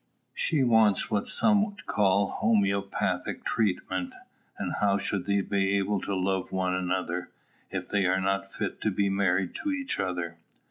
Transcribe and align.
She 0.33 0.63
wants 0.63 1.11
what 1.11 1.27
some 1.27 1.63
would 1.63 1.85
call 1.85 2.39
homoeopathic 2.41 3.43
treatment. 3.45 4.15
And 4.57 4.73
how 4.81 4.97
should 4.97 5.27
they 5.27 5.41
be 5.41 5.77
able 5.77 6.01
to 6.01 6.15
love 6.15 6.51
one 6.51 6.73
another, 6.73 7.29
if 7.69 7.87
they 7.87 8.07
are 8.07 8.19
not 8.19 8.51
fit 8.51 8.81
to 8.81 8.89
be 8.89 9.09
married 9.09 9.53
to 9.61 9.71
each 9.71 9.99
other? 9.99 10.37